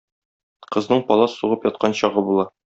Кызның 0.77 1.05
палас 1.11 1.37
сугып 1.43 1.71
яткан 1.71 1.97
чагы 2.03 2.29
була. 2.33 2.51